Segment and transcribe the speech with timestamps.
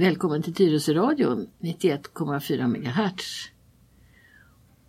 [0.00, 3.50] Välkommen till Tyresöradion 91,4 MHz.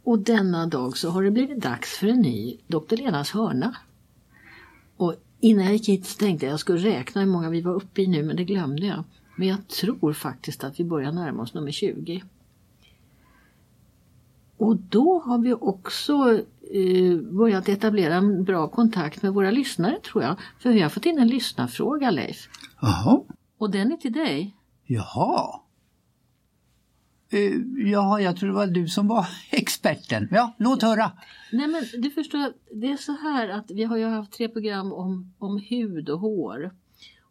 [0.03, 2.95] Och denna dag så har det blivit dags för en ny Dr.
[2.95, 3.75] Lenas hörna.
[4.97, 7.61] Och innan jag gick hit så tänkte jag att jag skulle räkna hur många vi
[7.61, 9.03] var uppe i nu men det glömde jag.
[9.35, 12.23] Men jag tror faktiskt att vi börjar närma oss nummer 20.
[14.57, 16.13] Och då har vi också
[16.73, 20.35] eh, börjat etablera en bra kontakt med våra lyssnare tror jag.
[20.59, 22.49] För vi har fått in en lyssnarfråga Leif.
[22.81, 23.21] Jaha.
[23.57, 24.55] Och den är till dig.
[24.91, 25.61] Jaha.
[27.29, 30.27] Eh, uh, ja, jag tror det var du som var experten.
[30.31, 31.11] Ja, låt höra.
[31.51, 34.93] Nej men du förstår, det är så här att vi har ju haft tre program
[34.93, 36.71] om, om hud och hår.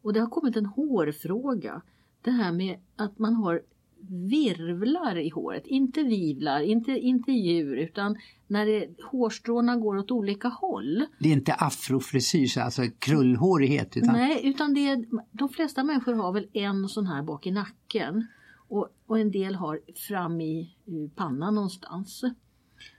[0.03, 1.83] Och det har kommit en hårfråga.
[2.23, 3.63] Det här med att man har
[4.09, 10.49] virvlar i håret, inte vivlar, inte, inte djur utan när det, hårstråna går åt olika
[10.49, 11.07] håll.
[11.19, 13.97] Det är inte afrofrisyr, alltså krullhårighet?
[13.97, 14.13] Utan...
[14.15, 18.27] Nej, utan det är, de flesta människor har väl en sån här bak i nacken
[18.69, 22.25] och, och en del har fram i, i pannan någonstans.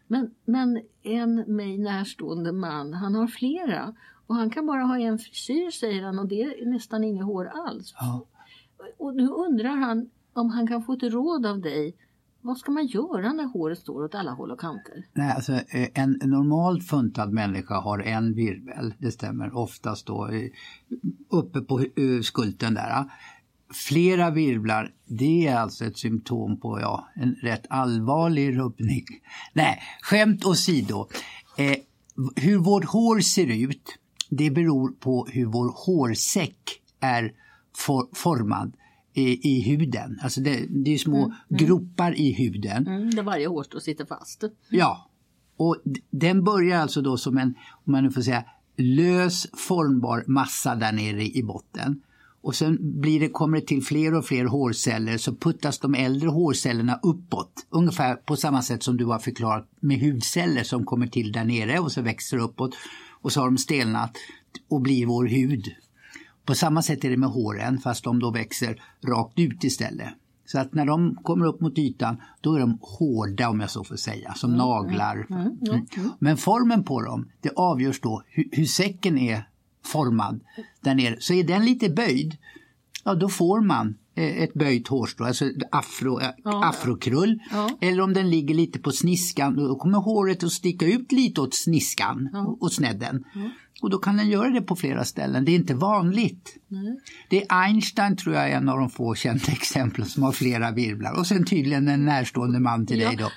[0.08, 3.96] Men, men en mig närstående man, han har flera
[4.28, 7.46] och han kan bara ha en frisyr säger han och det är nästan inga hår
[7.46, 7.94] alls.
[8.00, 8.26] Ja.
[8.98, 11.96] Och nu undrar han om han kan få ett råd av dig.
[12.42, 15.06] Vad ska man göra när håret står åt alla håll och kanter?
[15.14, 20.50] Nej, alltså, eh, en normalt funtad människa har en virvel, det stämmer, oftast då eh,
[21.30, 23.06] uppe på eh, skulten där.
[23.74, 29.06] Flera virvlar, det är alltså ett symptom på ja, en rätt allvarlig rubbning.
[29.54, 31.08] Nej, skämt åsido.
[31.58, 31.76] Eh,
[32.36, 33.98] hur vårt hår ser ut,
[34.30, 37.34] det beror på hur vår hårsäck är
[37.78, 38.74] for formad
[39.14, 40.20] i, i huden.
[40.24, 41.66] Alltså det, det är små mm, mm.
[41.66, 42.88] gropar i huden.
[42.88, 44.44] Mm, där varje hårstrå sitter fast.
[44.70, 45.10] Ja.
[45.58, 45.78] Och
[46.10, 47.56] den börjar alltså då som en,
[47.86, 48.44] om man nu får säga,
[48.78, 52.02] lös formbar massa där nere i botten.
[52.44, 56.30] Och sen blir det, kommer det till fler och fler hårceller så puttas de äldre
[56.30, 57.68] hårcellerna uppåt.
[57.70, 61.80] Ungefär på samma sätt som du har förklarat med hudceller som kommer till där nere
[61.80, 62.76] och så växer uppåt.
[63.22, 64.12] Och så har de stelnat
[64.70, 65.66] och blir vår hud.
[66.46, 70.10] På samma sätt är det med håren fast de då växer rakt ut istället.
[70.46, 73.84] Så att när de kommer upp mot ytan då är de hårda om jag så
[73.84, 75.28] får säga, som mm, naglar.
[75.30, 75.86] Mm, mm, mm.
[75.98, 76.12] mm.
[76.20, 79.48] Men formen på dem det avgörs då hur, hur säcken är
[79.86, 80.40] formad
[80.82, 81.16] där nere.
[81.20, 82.38] Så är den lite böjd,
[83.04, 87.40] ja då får man eh, ett böjt hårstrå, alltså afro, äh, ja, afrokrull.
[87.52, 87.70] Ja.
[87.82, 91.54] Eller om den ligger lite på sniskan, då kommer håret att sticka ut lite åt
[91.54, 92.58] sniskan ja.
[92.60, 93.24] och snedden.
[93.82, 95.46] Och då kan den göra det på flera ställen.
[95.46, 96.58] Det är inte vanligt.
[96.72, 97.00] Mm.
[97.30, 100.72] Det är Einstein tror jag är en av de få kända exemplen som har flera
[100.72, 101.20] virvlar.
[101.20, 103.08] Och sen tydligen en närstående man till ja.
[103.08, 103.32] dig då.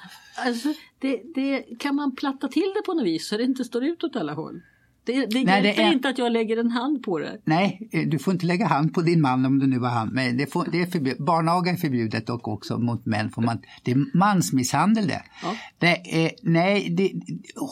[0.47, 0.69] Alltså,
[0.99, 4.05] det, det, kan man platta till det på något vis så det inte står ut
[4.05, 4.61] åt alla håll?
[5.05, 5.93] Det, det Nej, hjälper det är...
[5.93, 7.41] inte att jag lägger en hand på det.
[7.45, 10.09] Nej, eh, du får inte lägga hand på din man om det nu var han.
[10.09, 13.31] Men det, får, det är förbjud, barnaga är förbjudet och också mot män.
[13.31, 15.23] Får man, det är mansmisshandel det.
[15.43, 15.57] Ja.
[15.79, 16.97] det är, nej,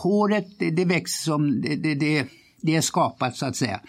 [0.03, 2.27] håret det, det växer som det,
[2.63, 3.81] det, är skapat så att säga.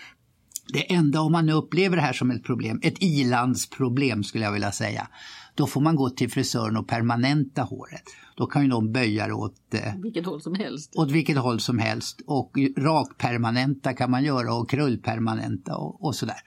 [0.74, 4.72] Det enda om man upplever det här som ett problem, ett ilandsproblem skulle jag vilja
[4.72, 5.08] säga,
[5.56, 8.04] då får man gå till frisören och permanenta håret.
[8.36, 10.96] Då kan ju de böja det åt eh, vilket håll som helst.
[10.96, 12.22] Åt vilket håll som helst.
[12.26, 16.40] Och rakpermanenta kan man göra och krullpermanenta och, och sådär.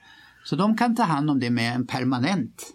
[0.45, 2.73] Så de kan ta hand om det med en permanent.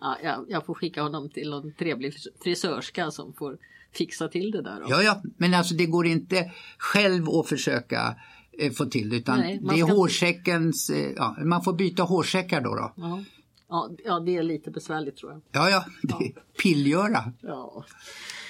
[0.00, 3.58] Ja, jag, jag får skicka honom till någon trevlig frisörska som får
[3.92, 4.82] fixa till det där.
[4.88, 8.16] Ja, ja, men alltså det går inte själv att försöka
[8.58, 12.74] eh, få till utan Nej, det är hårsäckens, eh, ja, man får byta hårsäckar då.
[12.74, 12.92] då.
[12.96, 13.24] Ja.
[13.68, 15.40] Ja, ja, det är lite besvärligt tror jag.
[15.52, 16.42] Ja, ja, det ja.
[16.62, 17.32] pillgöra.
[17.40, 17.84] Ja.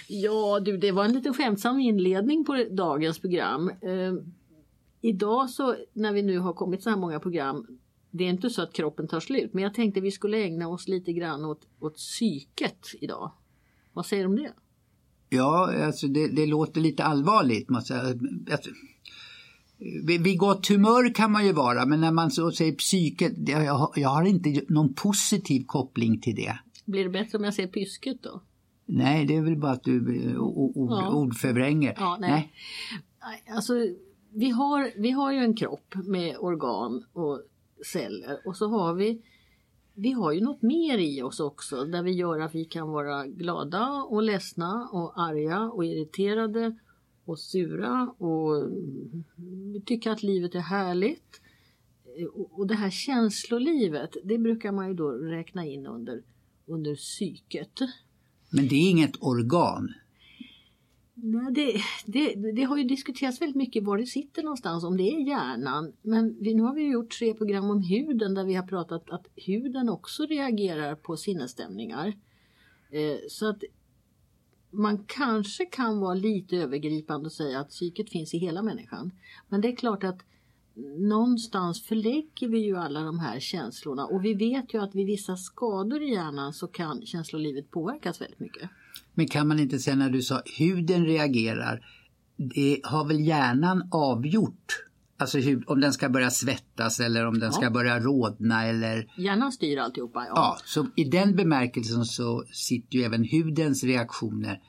[0.08, 3.68] ja, du, det var en lite skämtsam inledning på dagens program.
[3.68, 4.14] Eh,
[5.00, 7.66] idag så när vi nu har kommit så här många program,
[8.10, 10.88] det är inte så att kroppen tar slut, men jag tänkte vi skulle ägna oss
[10.88, 13.32] lite grann åt, åt psyket idag.
[13.92, 14.52] Vad säger du om det?
[15.28, 17.68] Ja, alltså det, det låter lite allvarligt.
[17.68, 18.20] Måste jag,
[20.04, 24.08] vid gott humör kan man ju vara men när man så säger psyket, jag, jag
[24.08, 26.58] har inte någon positiv koppling till det.
[26.84, 28.40] Blir det bättre om jag säger pysket då?
[28.86, 31.14] Nej, det är väl bara att du eh, ord, ja.
[31.14, 31.94] ordförvränger.
[31.96, 32.30] Ja, nej.
[32.30, 32.52] nej.
[33.56, 33.74] Alltså,
[34.32, 37.42] vi, har, vi har ju en kropp med organ och
[37.92, 39.22] celler och så har vi
[39.96, 43.26] vi har ju något mer i oss också där vi gör att vi kan vara
[43.26, 46.78] glada och ledsna och arga och irriterade
[47.24, 48.70] och sura och
[49.84, 51.40] tycka att livet är härligt.
[52.32, 56.22] Och det här känslolivet, det brukar man ju då räkna in under,
[56.66, 57.80] under psyket.
[58.50, 59.94] Men det är inget organ?
[61.14, 65.02] Nej, det, det, det, har ju diskuterats väldigt mycket var det sitter någonstans, om det
[65.02, 65.92] är hjärnan.
[66.02, 69.26] Men vi, nu har vi gjort tre program om huden där vi har pratat att
[69.36, 72.06] huden också reagerar på sinnesstämningar.
[72.90, 73.62] Eh, så att
[74.74, 79.10] man kanske kan vara lite övergripande och säga att psyket finns i hela människan.
[79.48, 80.18] Men det är klart att
[80.98, 85.36] någonstans förlägger vi ju alla de här känslorna och vi vet ju att vid vissa
[85.36, 88.70] skador i hjärnan så kan känslolivet påverkas väldigt mycket.
[89.14, 91.86] Men kan man inte säga när du sa huden reagerar,
[92.36, 94.84] det har väl hjärnan avgjort
[95.16, 97.52] Alltså hur, om den ska börja svettas eller om den ja.
[97.52, 99.12] ska börja rodna eller...
[99.16, 100.24] Hjärnan styr alltihopa.
[100.28, 100.32] Ja.
[100.34, 104.60] ja, så i den bemärkelsen så sitter ju även hudens reaktioner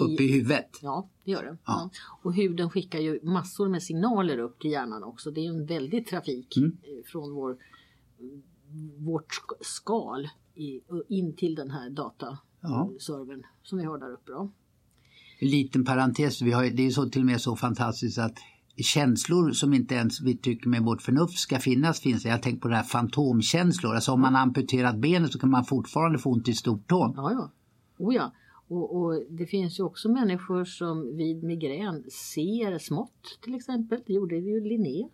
[0.00, 0.78] uppe i, i huvudet.
[0.82, 1.58] Ja, det gör den.
[1.66, 1.90] Ja.
[2.22, 5.30] Och huden skickar ju massor med signaler upp till hjärnan också.
[5.30, 6.70] Det är en väldig trafik mm.
[6.82, 7.56] Eh, från vår,
[8.98, 10.28] vårt skal
[11.08, 14.32] in till den här dataservern som vi har där uppe.
[14.32, 14.52] Då.
[15.38, 18.38] En liten parentes, vi har, det är så till och med så fantastiskt att
[18.76, 22.24] känslor som inte ens vi tycker med vårt förnuft ska finnas finns.
[22.24, 23.94] Jag tänker på det här fantomkänslor.
[23.94, 27.12] Alltså om man amputerat benet så kan man fortfarande få ont i stortån.
[27.16, 27.50] Ja, ja.
[27.98, 28.32] Oh, ja.
[28.68, 34.00] Och, och, det finns ju också människor som vid migrän ser smått till exempel.
[34.06, 35.08] Det gjorde ju Linné.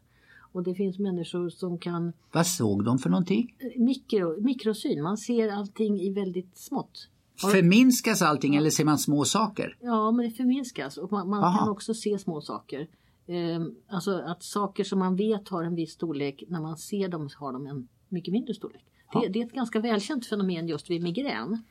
[0.52, 2.12] Och det finns människor som kan...
[2.32, 3.54] Vad såg de för någonting?
[3.76, 7.08] Mikro, mikrosyn, man ser allting i väldigt smått.
[7.40, 8.60] Förminskas allting ja.
[8.60, 9.76] eller ser man små saker?
[9.80, 12.88] Ja, men det förminskas och man, man kan också se små saker.
[13.28, 17.28] Ehm, alltså att saker som man vet har en viss storlek, när man ser dem
[17.36, 18.84] har de en mycket mindre storlek.
[19.12, 21.62] Det, det, är ett ganska välkänt fenomen just vid migrän.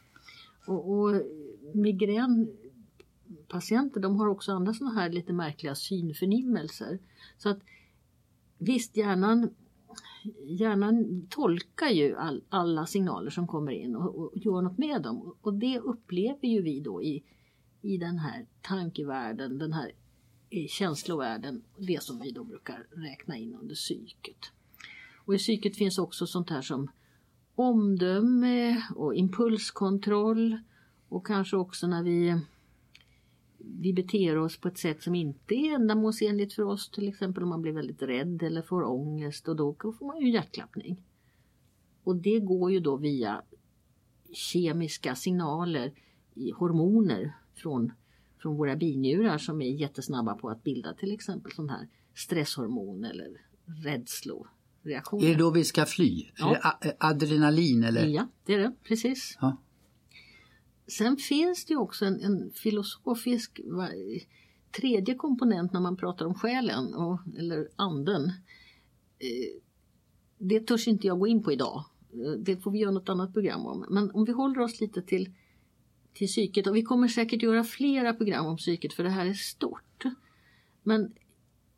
[0.67, 1.21] Och, och
[1.73, 6.99] migränpatienter de har också andra sådana här lite märkliga synförnimmelser.
[7.37, 7.59] Så att
[8.57, 9.49] visst, hjärnan,
[10.43, 15.35] hjärnan tolkar ju all, alla signaler som kommer in och, och gör något med dem.
[15.41, 17.23] Och det upplever ju vi då i,
[17.81, 19.91] i den här tankevärlden, den här
[20.49, 24.51] i känslovärlden, det som vi då brukar räkna in under psyket.
[25.25, 26.91] Och i psyket finns också sånt här som
[27.55, 30.59] omdöme och impulskontroll
[31.09, 32.41] och kanske också när vi,
[33.57, 37.49] vi beter oss på ett sätt som inte är ändamålsenligt för oss, till exempel om
[37.49, 41.03] man blir väldigt rädd eller får ångest och då får man ju hjärtklappning.
[42.03, 43.41] Och det går ju då via
[44.33, 45.93] kemiska signaler
[46.33, 47.91] i hormoner från
[48.39, 53.41] från våra binjurar som är jättesnabba på att bilda till exempel sån här stresshormon eller
[53.83, 55.25] rädsloreaktioner.
[55.25, 56.25] Är det då vi ska fly?
[56.37, 56.77] Ja.
[56.99, 58.05] Adrenalin eller?
[58.05, 59.37] Ja, det är det, precis.
[59.41, 59.57] Ja.
[60.87, 63.59] Sen finns det också en, en filosofisk
[64.71, 68.23] tredje komponent när man pratar om själen och, eller anden.
[69.19, 69.61] Eh,
[70.37, 71.83] det törs inte jag gå in på idag.
[72.13, 73.85] Eh, det får vi göra något annat program om.
[73.89, 75.33] Men om vi håller oss lite till
[76.17, 79.33] till psyket och vi kommer säkert göra flera program om psyket för det här är
[79.33, 80.03] stort.
[80.83, 81.13] Men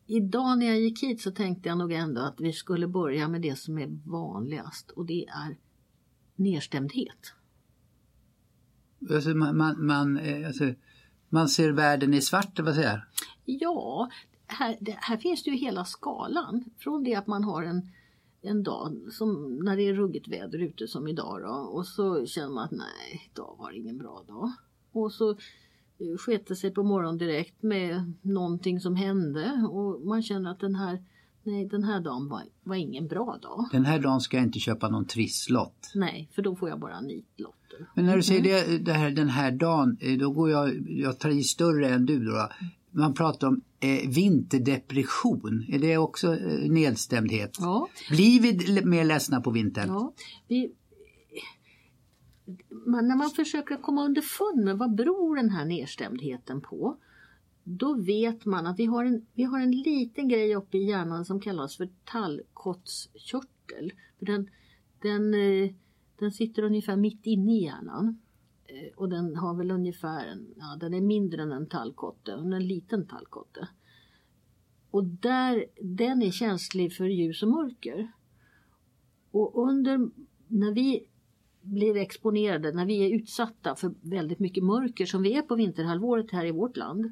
[0.07, 3.41] idag när jag gick hit så tänkte jag nog ändå att vi skulle börja med
[3.41, 5.57] det som är vanligast och det är
[6.35, 7.33] nedstämdhet.
[9.09, 10.73] Alltså man, man, man, eh, alltså,
[11.29, 13.07] man ser världen i svart, vad säger
[13.45, 14.09] Ja,
[14.47, 16.63] här, det, här finns det ju hela skalan.
[16.77, 17.91] Från det att man har en
[18.41, 22.49] en dag som när det är ruggigt väder ute som idag då, och så känner
[22.49, 24.51] man att nej, idag var det ingen bra dag.
[24.91, 30.51] Och så eh, sket sig på morgonen direkt med någonting som hände och man känner
[30.51, 31.03] att den här
[31.43, 33.69] Nej, den här dagen var, var ingen bra dag.
[33.71, 35.91] Den här dagen ska jag inte köpa någon trisslott.
[35.95, 37.89] Nej, för då får jag bara nitlotter.
[37.95, 41.19] Men när du säger det, det här, den här dagen, eh, då går jag, jag
[41.19, 42.49] tar i större än du då.
[42.91, 47.57] Man pratar om eh, vinterdepression, är det också eh, nedstämdhet?
[47.59, 47.87] Ja.
[48.09, 49.87] Blir vi mer ledsna på vintern?
[49.87, 50.13] Ja,
[50.47, 50.71] vi,
[52.85, 56.97] man, när man försöker komma underfund med vad beror den här nedstämdheten på
[57.77, 61.25] då vet man att vi har, en, vi har en liten grej uppe i hjärnan
[61.25, 63.93] som kallas för tallkottskörtel.
[64.19, 64.49] För den,
[65.01, 65.71] den, eh,
[66.19, 68.21] den sitter ungefär mitt inne i hjärnan.
[68.95, 73.07] Och den har väl ungefär, en, ja, den är mindre än en tallkotte, en liten
[73.07, 73.67] tallkotte.
[74.91, 78.11] Och där, den är känslig för ljus och mörker.
[79.31, 80.09] Och under,
[80.47, 81.07] när vi
[81.61, 86.31] blir exponerade, när vi är utsatta för väldigt mycket mörker som vi är på vinterhalvåret
[86.31, 87.11] här i vårt land,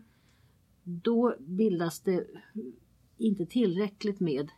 [0.83, 2.27] då bildas det
[3.17, 4.51] inte tillräckligt med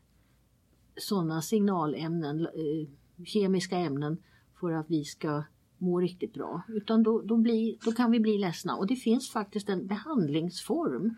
[0.95, 2.87] sådana signalämnen, eh,
[3.25, 4.17] kemiska ämnen
[4.59, 5.43] för att vi ska
[5.79, 6.61] må riktigt bra.
[6.67, 8.75] Utan då, då, blir, då kan vi bli ledsna.
[8.75, 11.15] Och det finns faktiskt en behandlingsform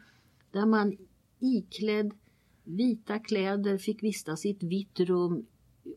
[0.52, 0.98] där man
[1.40, 2.14] iklädd
[2.64, 5.46] vita kläder fick vistas i ett vitt rum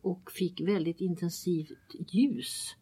[0.02, 2.76] och fick väldigt intensivt ljus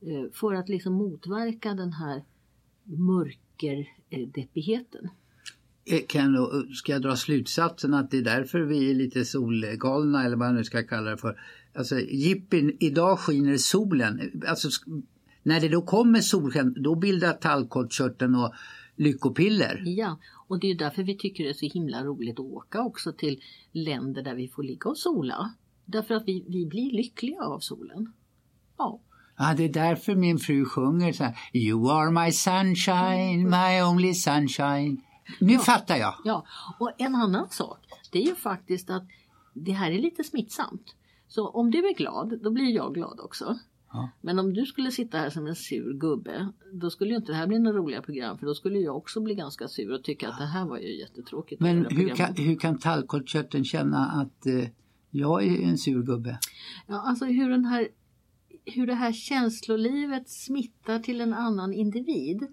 [0.00, 2.24] eh, för att liksom motverka den här
[2.84, 5.08] mörkerdeppigheten.
[5.84, 6.36] Eh, kan,
[6.74, 10.54] ska jag dra slutsatsen att det är därför vi är lite solgalna eller vad man
[10.54, 11.40] nu ska kalla det för.
[11.74, 14.42] Alltså jippin, idag skiner solen.
[14.48, 14.68] Alltså,
[15.42, 18.52] när det då kommer solsken då bildar tallkottkörteln och
[18.96, 19.82] lyckopiller.
[19.86, 23.12] Ja, och det är därför vi tycker det är så himla roligt att åka också
[23.12, 25.54] till länder där vi får ligga och sola.
[25.84, 28.12] Därför att vi, vi blir lyckliga av solen.
[28.78, 29.00] Ja,
[29.38, 31.38] Ja, det är därför min fru sjunger så här.
[31.52, 35.02] You are my sunshine, my only sunshine.
[35.40, 36.14] Nu fattar jag.
[36.24, 36.46] ja.
[36.78, 37.78] Och en annan sak,
[38.12, 39.04] det är ju faktiskt att
[39.54, 40.94] det här är lite smittsamt.
[41.28, 43.58] Så om du är glad, då blir jag glad också.
[43.92, 44.10] Ja.
[44.20, 47.36] Men om du skulle sitta här som en sur gubbe, då skulle ju inte det
[47.36, 50.28] här bli några roliga program för då skulle jag också bli ganska sur och tycka
[50.28, 51.60] att det här var ju jättetråkigt.
[51.60, 54.68] Men hur kan, hur kan tallkottkörteln känna att eh,
[55.10, 56.38] jag är en sur gubbe?
[56.86, 57.88] Ja, alltså hur, den här,
[58.64, 62.46] hur det här känslolivet smittar till en annan individ.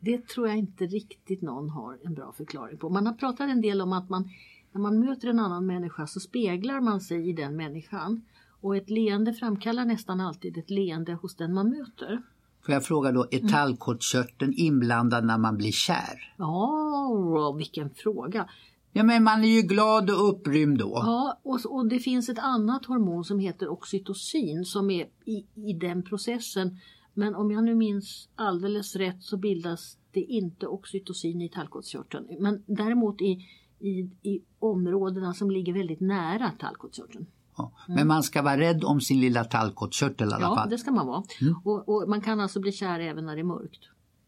[0.00, 2.88] Det tror jag inte riktigt någon har en bra förklaring på.
[2.88, 4.28] Man har pratat en del om att man,
[4.72, 8.22] när man möter en annan människa så speglar man sig i den människan.
[8.60, 12.22] Och ett leende framkallar nästan alltid ett leende hos den man möter.
[12.64, 16.34] Får jag fråga då, är tallkottkörteln inblandad när man blir kär?
[16.36, 18.48] Ja, vilken fråga!
[18.92, 20.92] Ja men man är ju glad och upprymd då.
[20.94, 25.72] Ja, och, och det finns ett annat hormon som heter oxytocin som är i, i
[25.72, 26.78] den processen.
[27.14, 32.26] Men om jag nu minns alldeles rätt så bildas det inte oxytocin i tallkottkörteln.
[32.40, 33.46] Men däremot i,
[33.80, 37.26] i, i områdena som ligger väldigt nära tallkottkörteln.
[37.56, 37.72] Ja.
[37.88, 40.70] Men man ska vara rädd om sin lilla tallkottkörtel i alla Ja, fall.
[40.70, 41.22] det ska man vara.
[41.64, 43.80] Och, och man kan alltså bli kär även när det är mörkt.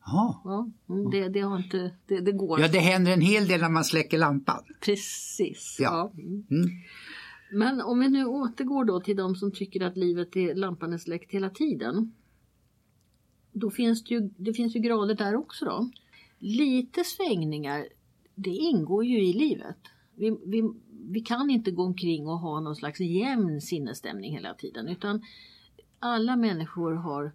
[0.07, 0.41] Ja.
[0.45, 2.61] Ja, mm, det, det, har inte, det, det går.
[2.61, 4.63] ja, det händer en hel del när man släcker lampan.
[4.81, 5.77] Precis.
[5.81, 6.11] Ja.
[6.15, 6.47] Mm.
[6.51, 6.69] Mm.
[7.53, 10.99] Men om vi nu återgår då till de som tycker att livet är lampan är
[10.99, 12.13] släckt hela tiden.
[13.53, 15.91] Då finns det ju, det finns ju grader där också då.
[16.39, 17.87] Lite svängningar,
[18.35, 19.77] det ingår ju i livet.
[20.15, 24.89] Vi, vi, vi kan inte gå omkring och ha någon slags jämn sinnesstämning hela tiden
[24.89, 25.23] utan
[25.99, 27.33] alla människor har,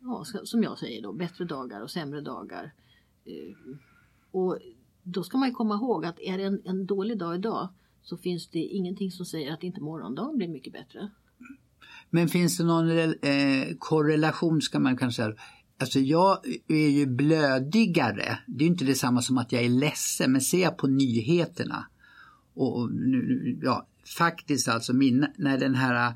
[0.00, 2.72] ja, som jag säger då, bättre dagar och sämre dagar.
[3.24, 3.76] Eh,
[4.30, 4.58] och
[5.02, 7.68] då ska man ju komma ihåg att är det en, en dålig dag idag
[8.02, 11.10] så finns det ingenting som säger att inte morgondagen blir mycket bättre.
[12.10, 15.34] Men finns det någon eh, korrelation ska man kanske säga.
[15.80, 18.38] Alltså jag är ju blödigare.
[18.46, 20.32] Det är inte detsamma som att jag är ledsen.
[20.32, 21.86] Men ser jag på nyheterna.
[22.54, 23.86] Och, nu, ja,
[24.18, 26.14] faktiskt alltså min, när den här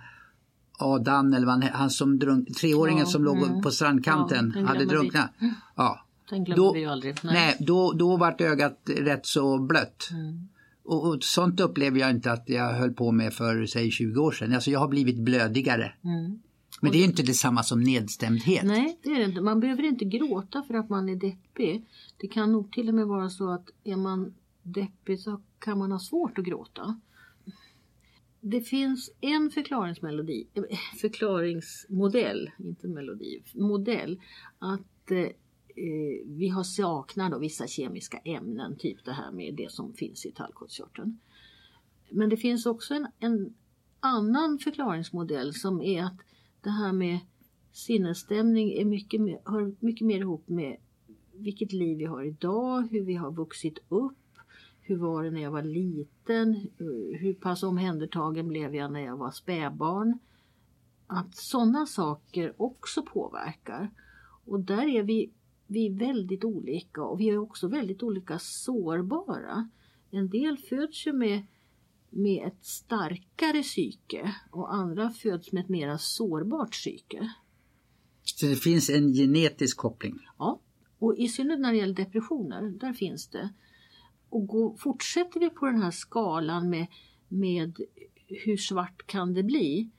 [0.78, 3.62] Adam eller vad han, han som drunk, treåringen Ja, som låg mm.
[3.62, 5.30] på strandkanten Ja, hade drunknat.
[5.74, 7.14] Ja, Den glömmer Då- vi ju aldrig.
[7.22, 10.08] nej, då, då vart ögat rätt så blött.
[10.10, 10.48] Mm.
[10.84, 14.32] Och, och sånt upplever jag inte att jag höll på med för säg 20 år
[14.32, 14.54] sedan.
[14.54, 15.92] Alltså jag har blivit blödigare.
[16.04, 16.38] Mm.
[16.80, 18.64] Men det är inte detsamma som nedstämdhet.
[18.64, 19.40] Nej, det är det inte.
[19.40, 21.86] Man behöver inte gråta för att man är deppig.
[22.16, 25.92] Det kan nog till och med vara så att är man deppig så kan man
[25.92, 27.00] ha svårt att gråta.
[28.40, 30.62] Det finns en förklaringsmelodi, eh,
[31.00, 34.20] förklaringsmodell, inte melodi, modell.
[34.58, 35.30] Att eh, eh
[36.26, 41.18] vi har saknat vissa kemiska ämnen, typ det här med det som finns i tallkottkörteln.
[42.10, 43.54] Men det finns också en, en
[44.00, 46.20] annan förklaringsmodell som är att
[46.64, 47.18] det här med
[47.72, 50.76] sinnesstämning är mycket mer, hör mycket mer ihop med
[51.32, 54.38] vilket liv vi har idag, hur vi har vuxit upp,
[54.80, 56.68] hur var det när jag var liten,
[57.20, 60.18] hur pass omhändertagen blev jag när jag var spädbarn.
[61.06, 63.90] Att sådana saker också påverkar.
[64.44, 65.30] Och där är vi,
[65.66, 69.68] vi är väldigt olika och vi är också väldigt olika sårbara.
[70.10, 71.42] En del föds ju med
[72.16, 77.32] med ett starkare psyke och andra föds med ett mera sårbart psyke.
[78.22, 80.18] Så det finns en genetisk koppling.
[80.38, 80.60] Ja,
[80.98, 83.48] och i synnerhet när det gäller depressioner, där finns det.
[84.28, 86.86] Och gå, fortsätter vi på den här skalan med,
[87.28, 87.78] med
[88.26, 89.90] hur svart kan det bli?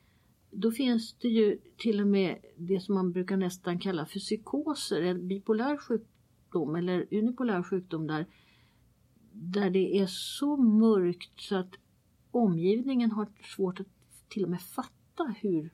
[0.52, 5.02] Då finns det ju till och med det som man brukar nästan kalla för psykoser,
[5.02, 8.26] en bipolär sjukdom eller unipolär sjukdom där,
[9.32, 11.76] där det är så mörkt så att
[12.36, 13.88] omgivningen har svårt att
[14.30, 15.70] till och med fatta hur,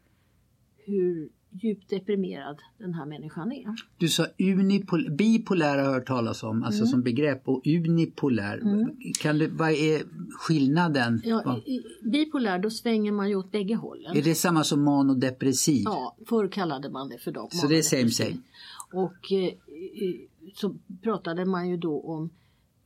[0.78, 3.76] hur djupt deprimerad den här människan är.
[3.98, 8.62] Du sa unipol, bipolär har jag hört talas om, alltså som begrepp och unipolär.
[9.22, 10.04] Kan du, vad är
[10.40, 11.22] skillnaden?
[11.26, 14.18] Ja, i, i- bipolär, då svänger man ju åt bägge hållen.
[14.18, 15.82] Är det samma som manodepressiv?
[15.86, 17.48] Ja, förr kallade man det för dem.
[17.52, 18.38] Så det är same same?
[18.94, 19.54] Och eh,
[20.56, 22.30] så pratade man ju då om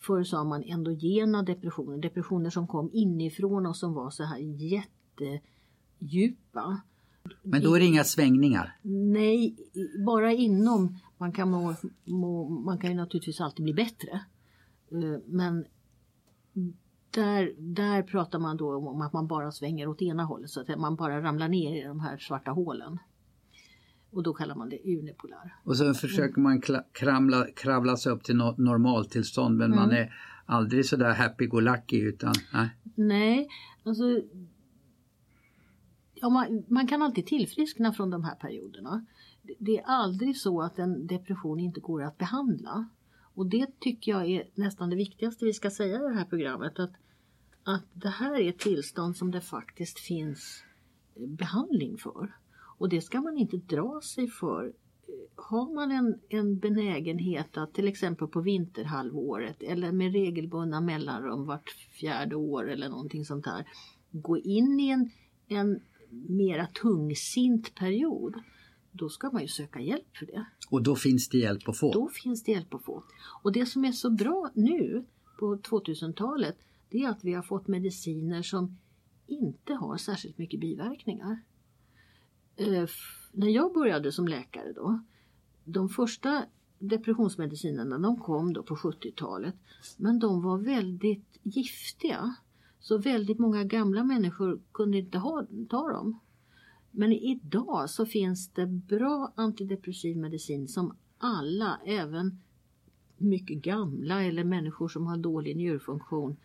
[0.07, 4.37] Förr sa man endogena depressioner, depressioner som kom inifrån och som var så här
[5.99, 6.81] jättedjupa.
[7.43, 8.77] Men då är det inga svängningar?
[8.81, 9.55] Nej,
[10.05, 14.25] bara inom Man kan, må, må, man kan ju naturligtvis alltid bli bättre.
[14.91, 15.65] Eh, men
[17.11, 20.79] där, där pratar man då om att man bara svänger åt ena hållet så att
[20.79, 22.99] man bara ramlar ner i de här svarta hålen.
[24.15, 25.55] Och då kallar man det unipolär.
[25.63, 29.79] Och så försöker man kramla, kravla sig upp till no normaltillstånd men mm.
[29.79, 30.13] man är
[30.45, 32.69] aldrig sådär happy-go-lucky utan nej.
[32.95, 33.47] Nej,
[33.83, 34.03] alltså
[36.13, 39.05] ja, man, man, kan alltid tillfriskna från de här perioderna.
[39.59, 42.89] Det är aldrig så att en depression inte går att behandla.
[43.33, 46.79] Och det tycker jag är nästan det viktigaste vi ska säga i det här programmet.
[46.79, 46.93] Att,
[47.63, 50.63] att det här är ett tillstånd som det faktiskt finns
[51.15, 52.44] behandling för.
[52.77, 54.73] Och det ska man inte dra sig för.
[55.35, 61.69] Har man en, en benägenhet att till exempel på vinterhalvåret eller med regelbundna mellanrum vart
[61.69, 63.67] fjärde år eller någonting sånt där
[64.11, 65.09] gå in i en,
[65.47, 65.79] en
[66.09, 68.35] mera tungsint period
[68.91, 70.45] då ska man ju söka hjälp för det.
[70.69, 71.91] Och då finns det hjälp att få?
[71.93, 73.03] Då finns det hjälp att få.
[73.43, 75.05] Och det som är så bra nu
[75.39, 76.57] på 2000-talet
[76.89, 78.77] det är att vi har fått mediciner som
[79.27, 81.41] inte har särskilt mycket biverkningar.
[82.55, 82.87] Eh,
[83.31, 84.99] när jag började som läkare då,
[85.63, 86.45] de första
[86.79, 89.55] depressionsmedicinerna de kom då på 70-talet
[89.97, 92.35] men de var väldigt giftiga.
[92.79, 96.19] Så väldigt många gamla människor kunde inte ha, ta dem.
[96.91, 102.41] Men idag så finns det bra antidepressiv medicin som alla, även
[103.17, 106.37] mycket gamla eller människor som har dålig njurfunktion, eh,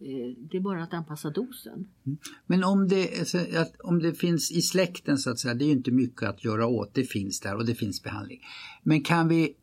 [0.00, 1.88] Eh, det är bara att anpassa dosen.
[2.06, 2.18] Mm.
[2.46, 3.38] Men om det, alltså,
[3.84, 6.66] om det finns i släkten så att säga, det är ju inte mycket att göra
[6.66, 6.94] åt.
[6.94, 8.40] Det finns där och det finns behandling.
[8.82, 9.56] Men kan vi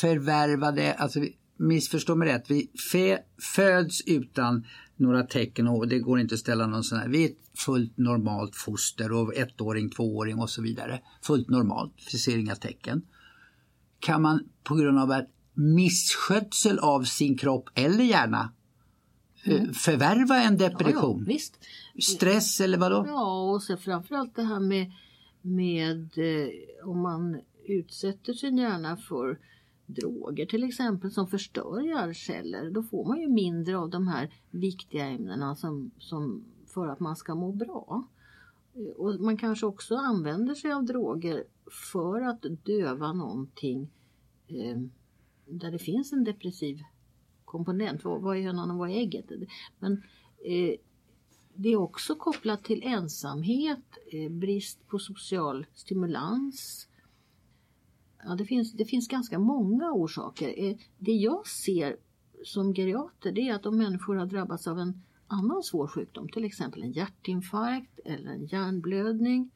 [0.00, 1.20] förvärva det, alltså
[1.56, 2.70] missförstå mig rätt, vi
[3.56, 7.08] föds utan några tecken och det går inte att ställa någon sån här.
[7.08, 11.00] Vi är ett fullt normalt foster och ettåring, tvååring och så vidare.
[11.22, 13.02] Fullt normalt, vi ser inga tecken.
[14.00, 18.52] Kan man på grund av att misskötsel av sin kropp eller hjärna
[19.44, 19.74] mm.
[19.74, 21.26] förvärva en depression?
[21.28, 21.36] Ja,
[21.94, 23.04] ja, Stress eller vadå?
[23.06, 24.92] Ja, och så framförallt det här med,
[25.42, 29.38] med eh, om man utsätter sin hjärna för
[29.86, 35.06] droger till exempel som förstör hjärnceller, då får man ju mindre av de här viktiga
[35.06, 38.06] ämnena som, som för att man ska må bra.
[38.96, 41.44] Och man kanske också använder sig av droger
[41.92, 43.90] för att döva någonting
[44.48, 44.78] eh,
[45.46, 46.82] där det finns en depressiv
[47.48, 48.04] komponent.
[48.04, 49.26] Vad, vad är hönan och vad är ägget?
[49.78, 49.92] Men
[50.44, 50.74] eh,
[51.54, 56.88] det är också kopplat till ensamhet, eh, brist på social stimulans,
[58.24, 60.54] Ja, det, finns, det finns ganska många orsaker.
[60.56, 61.96] Eh, det jag ser
[62.44, 66.44] som geriater det är att om människor har drabbats av en annan svår sjukdom, till
[66.44, 69.50] exempel en hjärtinfarkt eller en hjärnblödning,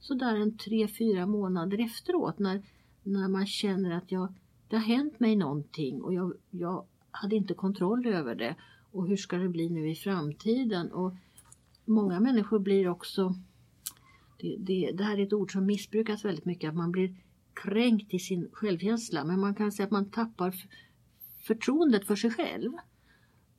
[0.00, 2.62] så där en tre, fyra månader efteråt när,
[3.02, 4.34] när man känner att jag,
[4.68, 8.56] det har hänt mig någonting och jag, jag hade inte kontroll över det
[8.92, 10.92] och hur ska det bli nu i framtiden?
[10.92, 11.14] Och
[11.84, 13.34] många människor blir också,
[14.38, 17.14] det, det, det här är ett ord som missbrukas väldigt mycket, att man blir
[17.54, 20.54] kränkt i sin självkänsla men man kan säga att man tappar
[21.46, 22.72] förtroendet för sig själv.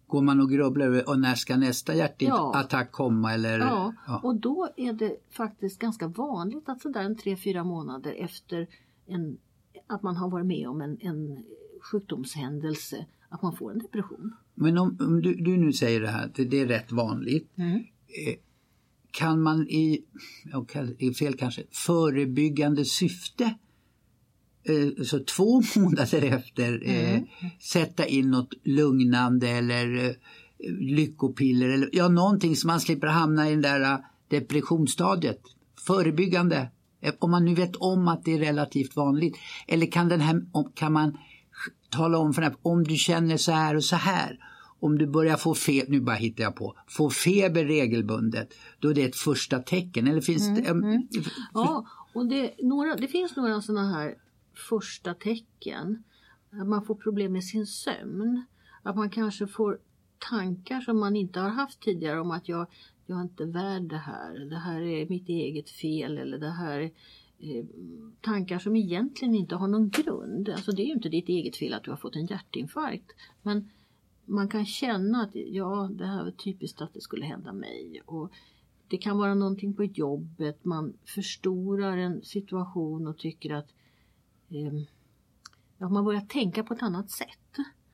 [0.07, 2.91] Går man och grubblar över och när ska nästa hjärtattack ja.
[2.91, 3.33] komma?
[3.33, 3.93] Eller, ja.
[4.07, 4.19] ja.
[4.23, 8.67] och då är det faktiskt ganska vanligt att sådär en tre, fyra månader efter
[9.05, 9.37] en,
[9.87, 11.43] att man har varit med om en, en
[11.81, 14.33] sjukdomshändelse att man får en depression.
[14.55, 17.49] Men om, om du, du, nu säger det här, att det är rätt vanligt.
[17.55, 17.75] Mm.
[18.27, 18.35] Eh,
[19.11, 20.03] kan man i,
[20.53, 23.55] okay, fel kanske, förebyggande syfte
[24.63, 27.25] Eh, så två månader efter eh, mm.
[27.59, 30.15] sätta in något lugnande eller eh,
[30.79, 35.41] lyckopiller eller ja, någonting så man slipper hamna i det där eh, depressionsstadiet.
[35.87, 36.69] Förebyggande,
[37.19, 39.37] om man nu vet om att det är relativt vanligt.
[39.67, 40.41] Eller kan, den här,
[40.75, 41.17] kan man
[41.91, 44.39] tala om för den här, om du känner så här och så här
[44.81, 48.93] om du börjar få feber, nu bara hittar jag på, få feber regelbundet, då är
[48.93, 50.07] det ett första tecken.
[50.07, 51.07] Eller finns mm, det, mm.
[51.53, 54.15] Ja, och det, några, det finns några sådana här
[54.69, 56.03] första tecken.
[56.51, 58.45] Att man får problem med sin sömn.
[58.83, 59.79] Att man kanske får
[60.29, 62.67] tankar som man inte har haft tidigare om att jag,
[63.05, 64.49] jag är inte värd det här.
[64.49, 66.91] Det här är mitt eget fel eller det här är
[67.43, 67.65] Eh,
[68.21, 70.49] tankar som egentligen inte har någon grund.
[70.49, 73.11] Alltså det är ju inte ditt eget fel att du har fått en hjärtinfarkt.
[73.41, 73.69] Men
[74.25, 78.01] man kan känna att ja, det här var typiskt att det skulle hända mig.
[78.05, 78.31] Och
[78.87, 83.69] det kan vara någonting på jobbet, man förstorar en situation och tycker att
[84.49, 84.81] eh,
[85.77, 87.27] ja, man börjar tänka på ett annat sätt.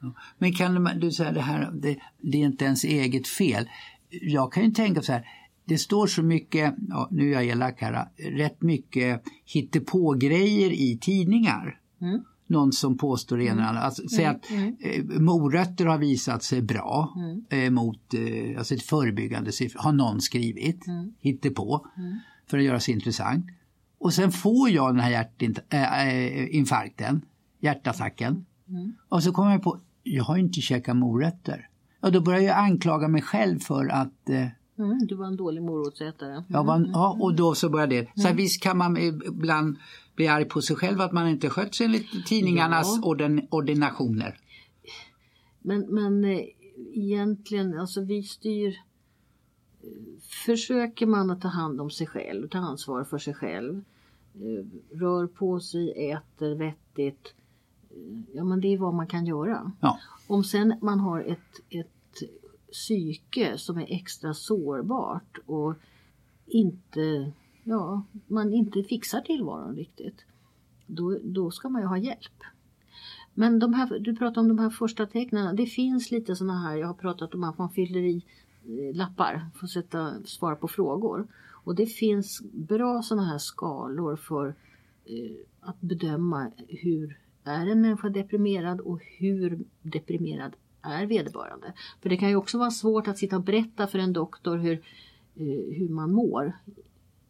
[0.02, 0.14] Ja.
[0.38, 3.70] Men kan du säga det här, det, det, är inte ens eget fel.
[4.10, 5.28] Jag kan ju tänka så här,
[5.68, 11.80] det står så mycket, ja, nu är jag elak här, rätt mycket hittepå-grejer i tidningar.
[12.02, 12.24] Mm.
[12.48, 13.82] någon som påstår det ena eller andra.
[13.82, 17.14] Alltså, säg att eh, morötter har visat sig bra
[17.50, 20.86] eh, mot eh, alltså ett förebyggande syfte, har någon skrivit,
[21.56, 21.88] på
[22.48, 23.46] för att göra sig intressant.
[24.00, 27.22] Och sen får jag den här hjärtinfarkten, äh,
[27.60, 28.46] hjärtattacken.
[29.10, 31.70] Och så kommer jag på, jag har inte käkat morötter.
[32.02, 35.64] Och då börjar jag anklaga mig själv för att eh, Mm, du var en dålig
[35.64, 36.32] morotsätare.
[36.32, 36.44] Mm.
[36.48, 38.22] Jag var, ja, och då så började det.
[38.22, 39.78] Så visst kan man ibland
[40.16, 43.08] bli arg på sig själv att man inte skött sig enligt tidningarnas ja.
[43.10, 44.40] orden, ordinationer.
[45.60, 46.40] Men, men eh,
[46.94, 48.76] egentligen, alltså vi styr
[50.46, 53.84] Försöker man att ta hand om sig själv, ta ansvar för sig själv,
[54.36, 57.34] eh, rör på sig, äter vettigt.
[57.90, 59.72] Eh, ja men det är vad man kan göra.
[59.80, 60.00] Ja.
[60.28, 62.24] Om sen man har ett, ett
[62.72, 65.74] psyke som är extra sårbart och
[66.46, 67.32] inte,
[67.64, 70.26] ja, man inte fixar tillvaron riktigt.
[70.86, 72.44] Då, då ska man ju ha hjälp.
[73.34, 75.56] Men de här, du pratar om de här första tecknen.
[75.56, 78.26] Det finns lite sådana här, jag har pratat om att man fyller i
[78.66, 81.28] eh, lappar för att sätta, svara på frågor.
[81.64, 84.56] Och det finns bra sådana här skalor för
[85.06, 90.56] eh, att bedöma hur är en människa deprimerad och hur deprimerad
[90.88, 91.74] är vederbörande.
[92.02, 94.74] För det kan ju också vara svårt att sitta och berätta för en doktor hur,
[95.36, 96.54] eh, hur man mår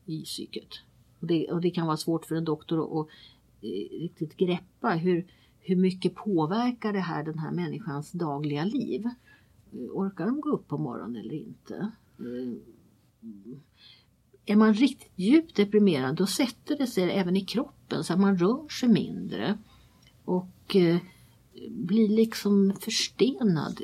[0.06, 0.82] i psyket.
[1.20, 3.14] Och det, och det kan vara svårt för en doktor att, att
[3.62, 5.28] eh, riktigt greppa hur,
[5.60, 9.06] hur mycket påverkar det här den här människans dagliga liv.
[9.74, 11.92] Eh, orkar de gå upp på morgonen eller inte?
[12.20, 12.58] Eh,
[14.46, 18.38] är man riktigt djupt deprimerad då sätter det sig även i kroppen så att man
[18.38, 19.58] rör sig mindre.
[20.26, 20.76] Och
[21.70, 23.82] blir liksom förstenad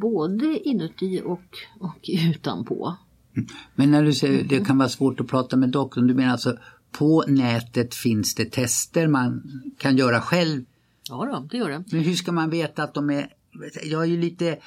[0.00, 2.96] både inuti och, och utanpå.
[3.74, 6.56] Men när du säger det kan vara svårt att prata med doktorn, du menar alltså
[6.90, 9.42] på nätet finns det tester man
[9.78, 10.64] kan göra själv?
[11.08, 11.84] Ja, då, det gör det.
[11.92, 13.28] Men hur ska man veta att de är
[13.84, 14.58] jag är ju lite,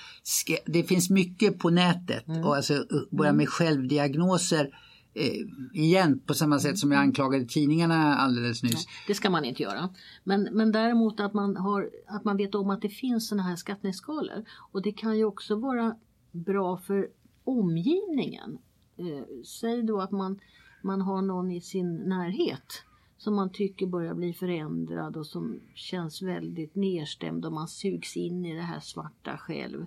[0.65, 2.43] det finns mycket på nätet mm.
[2.43, 4.69] och alltså börja med självdiagnoser
[5.19, 8.73] Eh, igen på samma sätt som jag anklagade tidningarna alldeles nyss.
[8.73, 9.89] Nej, det ska man inte göra.
[10.23, 13.55] Men, men däremot att man, har, att man vet om att det finns sådana här
[13.55, 14.45] skattningsskalor.
[14.71, 15.95] Och det kan ju också vara
[16.31, 17.09] bra för
[17.43, 18.57] omgivningen.
[18.97, 20.39] Eh, säg då att man,
[20.81, 22.83] man har någon i sin närhet
[23.17, 28.45] som man tycker börjar bli förändrad och som känns väldigt nedstämd och man sugs in
[28.45, 29.85] i det här svarta själv.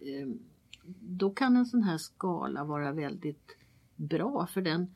[0.00, 0.28] Eh,
[1.00, 3.57] då kan en sån här skala vara väldigt
[3.98, 4.86] bra för den,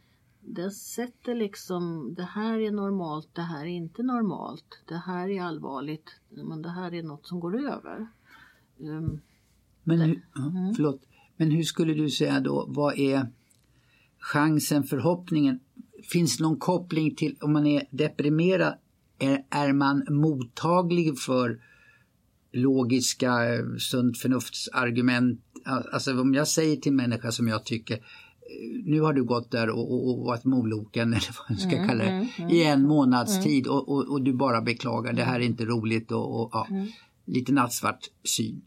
[0.41, 5.43] den sätter liksom det här är normalt, det här är inte normalt, det här är
[5.43, 8.07] allvarligt, men det här är något som går över.
[8.79, 9.21] Um,
[9.83, 10.75] men, hur, mm.
[10.75, 11.03] förlåt,
[11.37, 13.27] men hur skulle du säga då, vad är
[14.19, 15.61] chansen, förhoppningen?
[16.13, 18.75] Finns någon koppling till om man är deprimerad,
[19.19, 21.61] är, är man mottaglig för
[22.53, 23.31] logiska,
[23.79, 25.41] sunt förnuftsargument?
[25.65, 27.99] Alltså om jag säger till människa som jag tycker
[28.85, 31.89] nu har du gått där och, och, och varit moloken eller vad man ska mm,
[31.89, 33.45] kalla det mm, mm, i en månads mm.
[33.45, 36.87] tid och, och, och, du bara beklagar det här är inte roligt och, ja, mm.
[37.25, 38.63] lite nattsvart syn.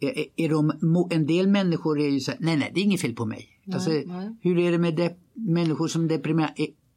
[0.00, 0.72] Är, är de,
[1.10, 3.48] en del människor är ju så här, nej nej det är inget fel på mig.
[3.64, 4.36] Nej, alltså, nej.
[4.40, 6.54] Hur är det med de, människor som deprimerar?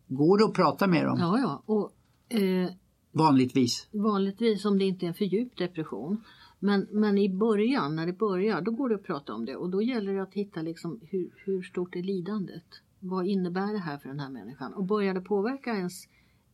[0.08, 1.18] Går det att prata med dem?
[1.20, 1.64] Ja, ja.
[1.66, 1.92] Och,
[2.38, 2.70] eh,
[3.12, 3.88] vanligtvis?
[3.92, 6.24] Vanligtvis om det inte är en för djup depression.
[6.60, 9.70] Men, men i början, när det börjar, då går det att prata om det och
[9.70, 12.66] då gäller det att hitta liksom hur, hur stort är lidandet?
[13.00, 14.74] Vad innebär det här för den här människan?
[14.74, 16.08] Och börjar det påverka ens,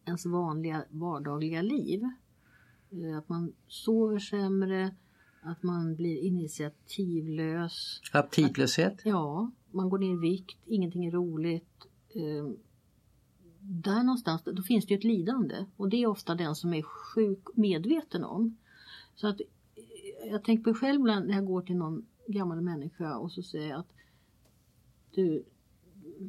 [0.05, 2.03] ens vanliga vardagliga liv?
[2.91, 4.95] Eh, att man sover sämre,
[5.41, 8.01] att man blir initiativlös.
[8.13, 8.93] Aptitlöshet?
[8.93, 11.85] Att, ja, man går ner i vikt, ingenting är roligt.
[12.09, 12.49] Eh,
[13.59, 16.81] där någonstans, då finns det ju ett lidande och det är ofta den som är
[16.81, 18.57] sjuk medveten om.
[19.15, 19.41] Så att
[20.25, 23.69] jag tänker på själv ibland när jag går till någon gammal människa och så säger
[23.69, 23.93] jag att
[25.11, 25.45] du,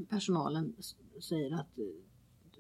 [0.08, 0.74] personalen
[1.20, 1.84] säger att eh,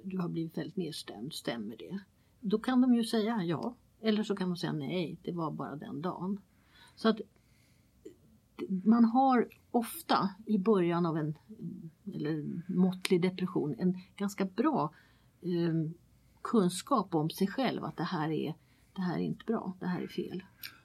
[0.02, 1.98] du har blivit väldigt nedstämd, stämmer det?
[2.40, 5.76] Då kan de ju säga ja, eller så kan de säga nej, det var bara
[5.76, 6.40] den dagen.
[6.94, 7.20] Så att
[8.84, 11.38] man har ofta i början av en
[12.14, 14.94] eller måttlig depression en ganska bra
[15.40, 15.90] eh,
[16.42, 18.54] kunskap om sig själv att det här är
[18.94, 20.42] det här är inte bra, det här är fel.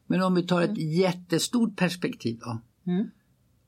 [0.09, 0.91] Men om vi tar ett mm.
[0.91, 2.61] jättestort perspektiv då.
[2.87, 3.07] Mm.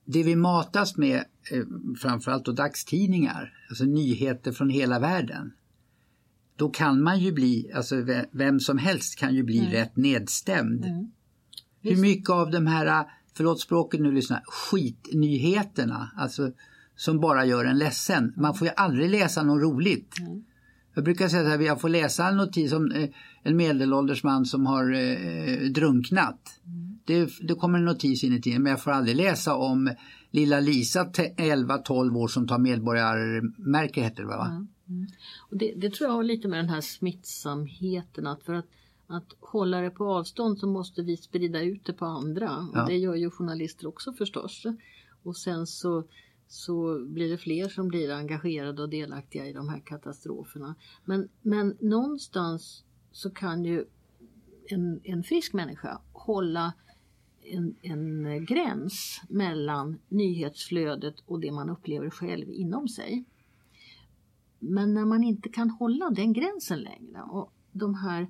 [0.05, 1.17] Det vi matas med,
[1.51, 1.63] eh,
[2.01, 5.53] framförallt då dagstidningar, alltså nyheter från hela världen.
[6.55, 7.95] Då kan man ju bli, alltså
[8.31, 9.71] vem som helst kan ju bli mm.
[9.71, 10.85] rätt nedstämd.
[10.85, 11.11] Mm.
[11.81, 16.51] Hur mycket av de här, förlåt språket nu lyssna, skitnyheterna, alltså
[16.95, 18.33] som bara gör en ledsen.
[18.37, 20.19] Man får ju aldrig läsa något roligt.
[20.19, 20.43] Mm.
[20.93, 23.09] Jag brukar säga att jag får läsa en notis om eh,
[23.43, 26.59] en medelålders man som har eh, drunknat.
[26.65, 26.99] Mm.
[27.05, 29.93] Det, det kommer en notis in i tiden men jag får aldrig läsa om
[30.31, 34.45] lilla Lisa 11-12 år som tar medborgarmärke heter det va?
[34.45, 34.67] Mm.
[34.89, 35.07] Mm.
[35.49, 38.65] Och det, det, tror jag har lite med den här smittsamheten att för att,
[39.07, 42.57] att hålla det på avstånd så måste vi sprida ut det på andra.
[42.57, 44.65] Och Det gör ju journalister också förstås.
[45.23, 46.03] Och sen så
[46.51, 50.75] så blir det fler som blir engagerade och delaktiga i de här katastroferna.
[51.05, 53.85] Men, men någonstans så kan ju
[54.67, 56.73] en, en frisk människa hålla
[57.43, 63.23] en, en gräns mellan nyhetsflödet och det man upplever själv inom sig.
[64.59, 68.27] Men när man inte kan hålla den gränsen längre och de här eh,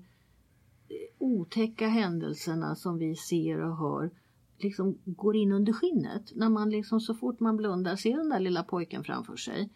[1.18, 4.12] otäcka händelserna som vi ser och hör
[4.58, 6.32] liksom går in under skinnet.
[6.36, 9.70] När man liksom så fort man blundar ser den där lilla pojken framför sig.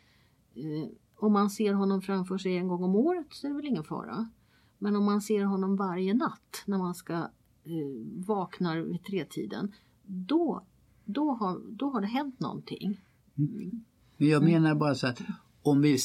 [0.56, 3.65] Eh, om man ser honom framför sig en gång om året så är det väl
[3.65, 4.30] ingen fara.
[4.77, 9.71] Men om man ser honom varje natt när man ska eh, vaknar vid tretiden.
[10.03, 10.63] Då,
[11.05, 13.01] då, har, då har det hänt någonting.
[13.38, 13.83] Mm.
[14.17, 15.21] Jag menar bara så att
[15.61, 15.97] om vi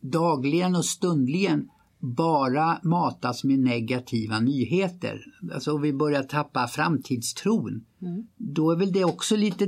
[0.00, 8.26] dagligen och stundligen bara matas med negativa nyheter, alltså vi börjar tappa framtidstron, mm.
[8.36, 9.66] då är väl det också lite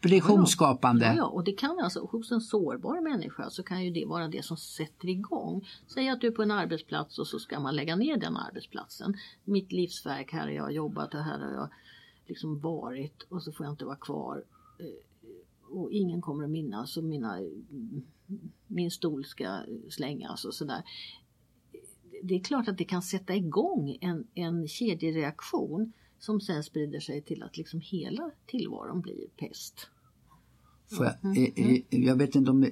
[0.00, 1.06] depressionsskapande.
[1.06, 4.28] Ja, ja, och det kan alltså hos en sårbar människa så kan ju det vara
[4.28, 5.68] det som sätter igång.
[5.86, 9.14] Säg att du är på en arbetsplats och så ska man lägga ner den arbetsplatsen.
[9.44, 11.68] Mitt livsverk, här har jag jobbat och här har jag
[12.26, 14.44] liksom varit och så får jag inte vara kvar.
[14.78, 14.86] Eh,
[15.70, 17.38] och ingen kommer att minnas och mina,
[18.66, 20.82] min stol ska slängas och sådär
[22.22, 27.22] det är klart att det kan sätta igång en, en kedjereaktion som sen sprider sig
[27.22, 29.88] till att liksom hela tillvaron blir pest.
[30.90, 31.52] Jag, mm.
[31.56, 31.82] mm.
[31.88, 32.70] jag, vet inte om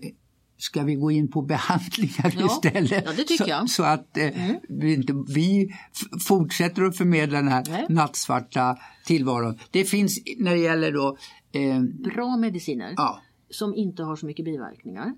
[0.58, 3.04] Ska vi gå in på behandlingar ja, istället?
[3.06, 3.70] Ja, det tycker jag.
[3.70, 4.60] Så, så att eh, mm.
[4.68, 5.74] vi, inte, vi
[6.28, 7.86] fortsätter att förmedla den här Nej.
[7.88, 9.58] nattsvarta tillvaron.
[9.70, 11.16] Det finns när det gäller då...
[11.52, 13.20] Eh, Bra mediciner ja.
[13.50, 15.14] som inte har så mycket biverkningar.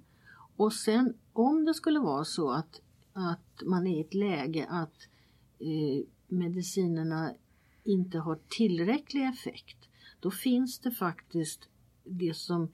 [0.56, 2.80] Och sen om det skulle vara så att
[3.18, 4.94] att man är i ett läge att
[5.58, 7.32] eh, medicinerna
[7.88, 9.88] inte har tillräcklig effekt,
[10.20, 11.68] då finns det faktiskt
[12.04, 12.68] det som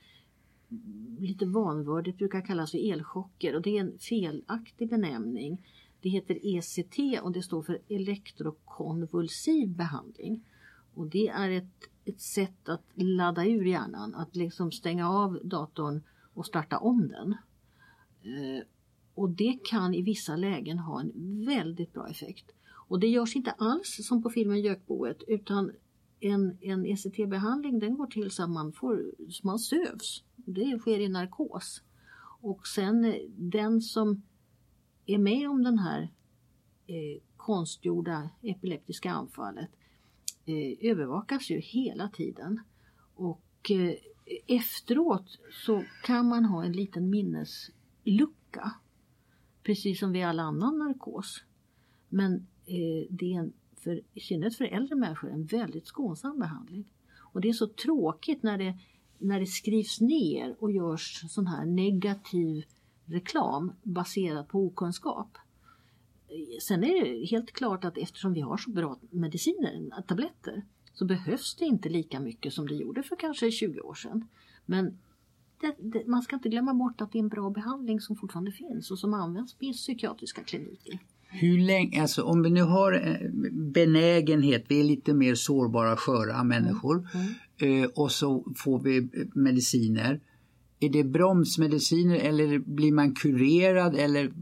[1.18, 5.66] lite vanvördigt brukar kallas för elchocker och det är en felaktig benämning.
[6.00, 10.44] Det heter ECT och det står för elektrokonvulsiv behandling.
[10.94, 16.02] Och det är ett, ett sätt att ladda ur hjärnan, att liksom stänga av datorn
[16.34, 17.32] och starta om den.
[18.22, 18.64] Eh,
[19.14, 22.52] och det kan i vissa lägen ha en väldigt bra effekt.
[22.88, 25.72] Och det görs inte alls som på filmen Gökboet utan
[26.20, 30.24] en, en ECT-behandling den går till så att man, får, så man sövs.
[30.36, 31.82] Det sker i narkos.
[32.40, 34.22] Och sen eh, den som
[35.06, 36.02] är med om den här
[36.86, 39.70] eh, konstgjorda epileptiska anfallet
[40.44, 42.60] eh, övervakas ju hela tiden.
[43.14, 43.94] Och eh,
[44.46, 48.74] efteråt så kan man ha en liten minneslucka
[49.62, 51.42] precis som vid all annan narkos.
[52.08, 56.84] Men eh, det är en, för, i synnerhet för äldre människor en väldigt skonsam behandling.
[57.18, 58.78] Och det är så tråkigt när det,
[59.18, 62.64] när det skrivs ner och görs sån här negativ
[63.04, 65.38] reklam baserad på okunskap.
[66.60, 71.54] Sen är det helt klart att eftersom vi har så bra mediciner, tabletter, så behövs
[71.54, 74.28] det inte lika mycket som det gjorde för kanske 20 år sedan.
[74.66, 74.98] Men
[75.60, 78.52] det, det, man ska inte glömma bort att det är en bra behandling som fortfarande
[78.52, 80.98] finns och som används på psykiatriska kliniker.
[81.40, 86.44] Hur länge, alltså om vi nu har eh, benägenhet, vi är lite mer sårbara, sköra
[86.44, 87.26] människor mm.
[87.58, 87.90] Mm.
[87.94, 90.20] och så får vi eh, mediciner.
[90.80, 94.32] Är det bromsmediciner eller blir man kurerad eller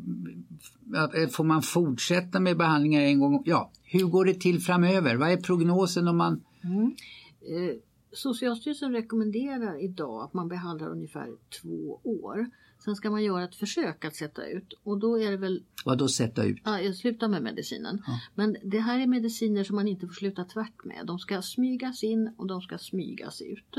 [1.31, 3.43] får man fortsätta med behandlingar en gång?
[3.45, 5.17] Ja, hur går det till framöver?
[5.17, 6.41] Vad är prognosen om man...
[6.65, 6.95] Mm.
[7.43, 7.77] Eh
[8.13, 11.29] Socialstyrelsen rekommenderar idag att man behandlar ungefär
[11.63, 12.47] två år.
[12.85, 15.65] Sen ska man göra ett försök att sätta ut och då är det väl...
[15.85, 16.61] Vad då sätta ut?
[16.65, 18.03] Ja, sluta med medicinen.
[18.07, 18.21] Ja.
[18.35, 21.07] Men det här är mediciner som man inte får sluta tvärt med.
[21.07, 23.77] De ska smygas in och de ska smygas ut.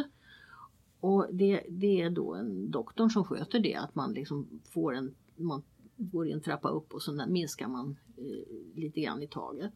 [1.00, 5.16] Och det, det är då en doktorn som sköter det, att man liksom får en,
[5.36, 5.64] man
[5.98, 9.74] går i en trappa upp och så minskar man eh, lite grann i taget.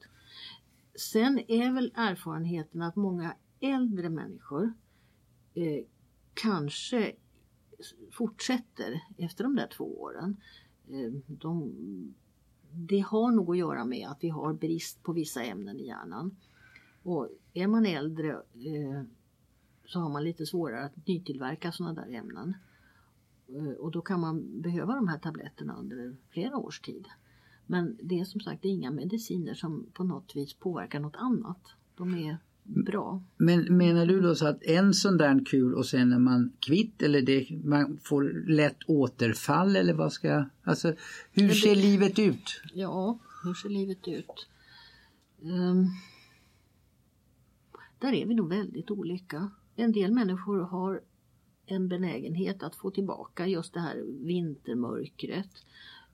[0.95, 4.73] Sen är väl erfarenheten att många äldre människor
[5.53, 5.83] eh,
[6.33, 7.13] kanske
[8.11, 10.37] fortsätter efter de där två åren.
[10.89, 11.73] Eh, de,
[12.71, 16.35] det har nog att göra med att vi har brist på vissa ämnen i hjärnan.
[17.03, 19.03] Och är man äldre eh,
[19.85, 22.53] så har man lite svårare att nytillverka sådana där ämnen.
[23.47, 27.07] Eh, och då kan man behöva de här tabletterna under flera års tid.
[27.65, 31.61] Men det är som sagt inga mediciner som på något vis påverkar något annat.
[31.95, 33.23] De är bra.
[33.37, 37.01] Men menar du då så att en sån där kul och sen är man kvitt
[37.01, 40.93] eller det, man får lätt återfall eller vad ska Alltså
[41.31, 42.61] hur ser livet ut?
[42.73, 44.47] Ja, hur ser livet ut?
[45.41, 45.87] Um,
[47.99, 49.51] där är vi nog väldigt olika.
[49.75, 51.01] En del människor har
[51.65, 55.49] en benägenhet att få tillbaka just det här vintermörkret.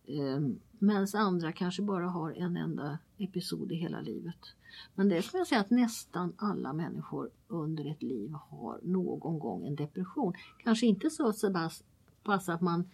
[0.08, 4.54] Um, Medan andra kanske bara har en enda episod i hela livet.
[4.96, 9.68] Men det skulle jag säga att nästan alla människor under ett liv har någon gång
[9.68, 10.34] en depression.
[10.64, 11.34] Kanske inte så
[12.24, 12.90] pass att man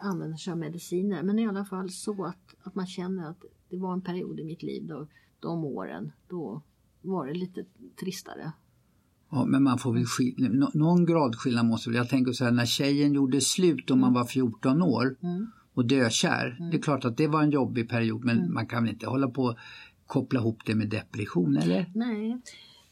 [0.00, 3.76] använder sig av mediciner men i alla fall så att, att man känner att det
[3.76, 5.06] var en period i mitt liv då
[5.40, 6.62] de åren då
[7.02, 7.64] var det lite
[8.00, 8.52] tristare.
[9.30, 12.66] Ja, men man får väl skil- någon gradskillnad måste väl, jag tänker så här när
[12.66, 15.46] tjejen gjorde slut om man var 14 år mm.
[15.74, 16.56] och dökär.
[16.58, 16.70] Mm.
[16.70, 18.54] Det är klart att det var en jobbig period men mm.
[18.54, 19.56] man kan väl inte hålla på
[20.10, 21.92] koppla ihop det med depression eller?
[21.94, 22.38] Nej.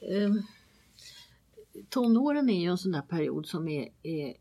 [0.01, 0.35] Eh,
[1.89, 4.35] tonåren är ju en sån där period som är, är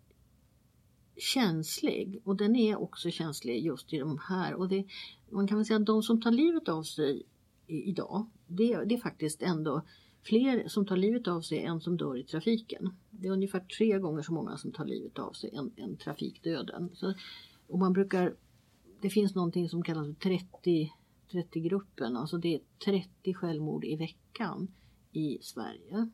[1.17, 4.53] känslig och den är också känslig just i de här.
[4.53, 4.85] Och det,
[5.29, 7.23] man kan väl säga att de som tar livet av sig
[7.67, 9.81] idag, det, det är faktiskt ändå
[10.23, 12.89] fler som tar livet av sig än som dör i trafiken.
[13.09, 16.89] Det är ungefär tre gånger så många som tar livet av sig än, än trafikdöden.
[16.93, 17.13] Så,
[17.67, 18.35] och man brukar,
[19.01, 20.91] det finns någonting som kallas 30
[21.31, 24.67] 30-gruppen, alltså det är 30 självmord i veckan
[25.11, 26.09] i Sverige.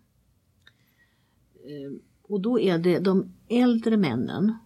[1.65, 4.58] Ehm, och då är det de äldre männen,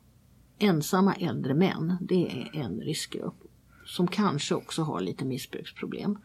[0.58, 3.44] ensamma äldre män, det är en riskgrupp
[3.86, 6.18] som kanske också har lite missbruksproblem.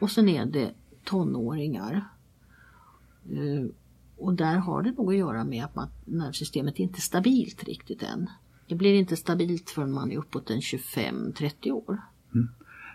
[0.00, 2.08] Och sen är det tonåringar.
[3.30, 3.72] Ehm,
[4.16, 8.02] och där har det nog att göra med att man, nervsystemet inte är stabilt riktigt
[8.02, 8.30] än.
[8.68, 12.02] Det blir inte stabilt förrän man är uppåt en 25-30 år.
[12.34, 12.48] Mm.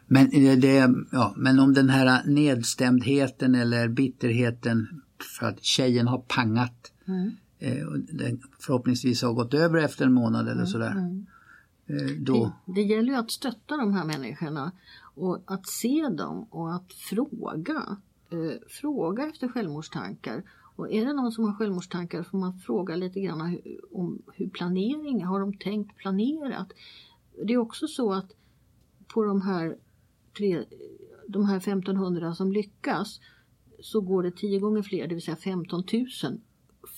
[0.07, 5.01] Men, det, ja, men om den här nedstämdheten eller bitterheten
[5.39, 7.31] för att tjejen har pangat mm.
[7.59, 10.67] eh, och den förhoppningsvis har gått över efter en månad eller mm.
[10.67, 10.91] sådär.
[10.91, 11.25] Mm.
[11.87, 12.51] Eh, då...
[12.65, 14.71] det, det gäller ju att stötta de här människorna
[15.15, 17.97] och att se dem och att fråga.
[18.29, 20.43] Eh, fråga efter självmordstankar.
[20.75, 24.49] Och är det någon som har självmordstankar får man fråga lite grann hur, om hur
[24.49, 26.67] planering, har de tänkt planerat?
[27.43, 28.31] Det är också så att
[29.07, 29.77] på de här
[30.37, 30.63] tre,
[31.27, 33.19] de här 1500 som lyckas
[33.79, 36.07] så går det tio gånger fler, det vill säga 15 000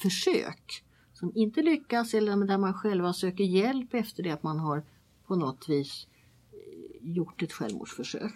[0.02, 4.84] försök som inte lyckas eller där man själva söker hjälp efter det att man har
[5.28, 6.08] på något vis
[6.52, 8.34] eh, gjort ett självmordsförsök.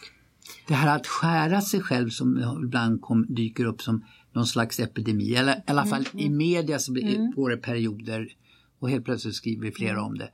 [0.67, 5.35] Det här att skära sig själv som ibland kom, dyker upp som någon slags epidemi,
[5.35, 6.25] eller i alla fall mm.
[6.25, 7.31] i media så mm.
[7.31, 8.35] går det perioder
[8.79, 10.03] och helt plötsligt skriver flera mm.
[10.03, 10.29] om det.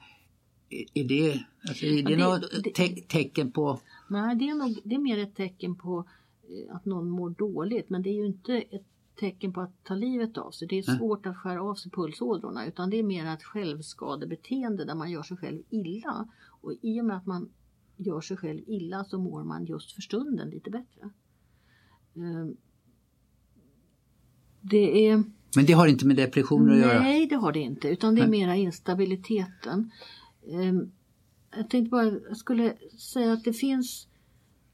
[0.94, 3.80] Är det, alltså, är det, ja, det något te tecken på
[4.10, 6.06] Nej, det är, nog, det är mer ett tecken på
[6.44, 8.86] eh, att någon mår dåligt men det är ju inte ett
[9.20, 10.68] tecken på att ta livet av sig.
[10.68, 14.96] Det är svårt att skära av sig pulsådrorna utan det är mer ett självskadebeteende där
[14.96, 16.28] man gör sig själv illa.
[16.62, 17.50] Och i och med att man
[17.98, 21.10] gör sig själv illa så mår man just för stunden lite bättre.
[22.16, 22.56] Ehm,
[24.62, 25.24] det är...
[25.56, 27.00] Men det har inte med depressioner att göra?
[27.00, 29.92] Nej, det har det inte utan det är mera instabiliteten.
[31.52, 34.08] Jag tänkte bara, jag skulle säga att det finns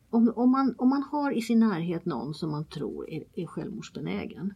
[0.10, 3.46] om, om, man, om man har i sin närhet någon som man tror är, är
[3.46, 4.54] självmordsbenägen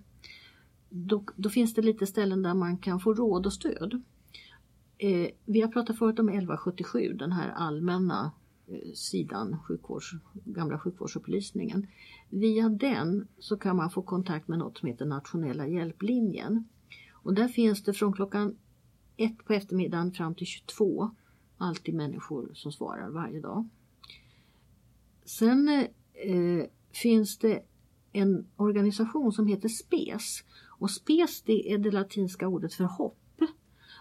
[0.89, 4.01] då, då, finns det lite ställen där man kan få råd och stöd.
[4.97, 8.31] Eh, vi har pratat förut om 1177, den här allmänna
[8.67, 11.87] eh, sidan, sjukvårds, gamla sjukvårdsupplysningen.
[12.29, 16.67] Via den så kan man få kontakt med något som heter nationella hjälplinjen.
[17.11, 18.57] Och där finns det från klockan
[19.17, 21.11] ett på eftermiddagen fram till 22
[21.59, 23.69] alltid människor som svarar varje dag.
[25.25, 25.69] Sen
[26.13, 27.63] eh, finns det
[28.11, 30.43] en organisation som heter SPES.
[30.79, 33.41] Och SPES det är det latinska ordet för hopp.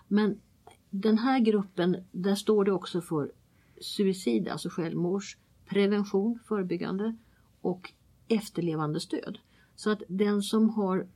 [0.08, 0.40] Men
[0.90, 3.32] den här gruppen, där står det också för
[3.80, 7.16] suicid, alltså självmordsprevention, förebyggande
[7.60, 7.92] och
[8.28, 9.38] efterlevande stöd.
[9.76, 11.06] Så att den som har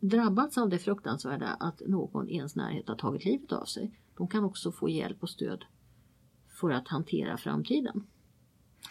[0.00, 4.28] drabbats av det fruktansvärda att någon i ens närhet har tagit livet av sig, de
[4.28, 5.64] kan också få hjälp och stöd
[6.48, 8.06] för att hantera framtiden.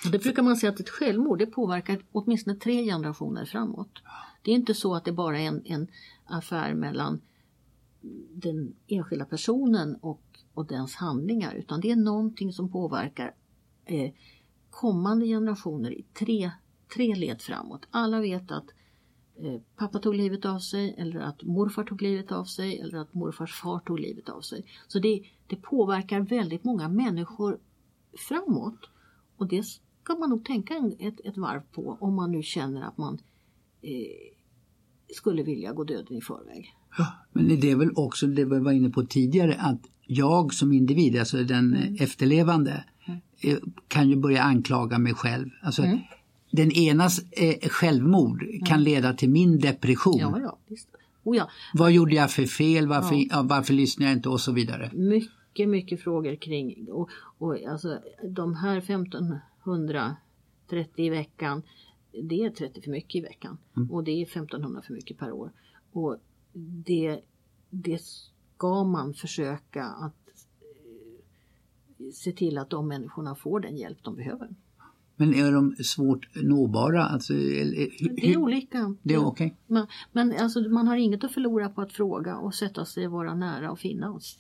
[0.06, 4.02] Och det brukar man säga att ett självmord det påverkar åtminstone tre generationer framåt.
[4.42, 5.88] Det är inte så att det bara är en, en
[6.26, 7.22] affär mellan
[8.34, 10.22] den enskilda personen och,
[10.54, 13.36] och dens handlingar utan det är någonting som påverkar
[13.86, 14.12] eh,
[14.70, 16.52] kommande generationer i tre,
[16.96, 17.88] tre led framåt.
[17.92, 18.66] Alla vet att
[19.78, 23.54] pappa tog livet av sig eller att morfar tog livet av sig eller att morfars
[23.54, 24.66] far tog livet av sig.
[24.88, 27.58] Så det, det påverkar väldigt många människor
[28.28, 28.90] framåt.
[29.38, 29.64] Och det
[30.04, 33.20] ska man nog tänka ett, ett varv på om man nu känner att man
[33.82, 33.92] eh,
[35.16, 36.74] skulle vilja gå döden i förväg.
[37.32, 41.20] Men det är väl också det vi var inne på tidigare att jag som individ,
[41.20, 41.96] alltså den Mm.
[42.00, 42.84] efterlevande,
[43.42, 43.58] eh,
[43.88, 45.50] kan ju börja anklaga mig själv.
[45.62, 46.00] Alltså, Mm.
[46.58, 50.18] Den enas eh, självmord kan leda till min depression.
[50.20, 50.90] Ja, ja, visst.
[51.24, 51.50] Oh, ja.
[51.74, 52.88] Vad gjorde jag för fel?
[52.88, 53.26] Varför, Ja.
[53.30, 54.30] ja, varför lyssnar jag inte?
[54.30, 54.92] Och så vidare.
[54.94, 61.64] Mycket, mycket frågor kring och, och alltså de här 1530 i veckan
[62.24, 63.58] det är 30 för mycket i veckan
[63.92, 65.52] och det är 1500 för mycket per år.
[65.92, 66.18] Och
[66.86, 67.20] det,
[67.70, 70.14] det ska man försöka att
[72.00, 74.50] eh, se till att de människorna får den hjälp de behöver.
[75.20, 77.04] Men är de svårt nåbara?
[77.06, 78.96] Alltså, hur- Det är olika.
[79.04, 79.56] det är okej.
[79.68, 83.36] Men, men alltså, man har inget att förlora på att fråga och sätta sig, vara
[83.36, 84.38] nära och finnas.